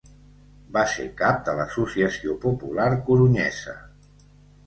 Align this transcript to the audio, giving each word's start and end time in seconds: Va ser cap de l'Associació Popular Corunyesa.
Va 0.77 0.81
ser 0.93 1.03
cap 1.19 1.43
de 1.49 1.53
l'Associació 1.59 2.35
Popular 2.45 2.87
Corunyesa. 3.11 3.77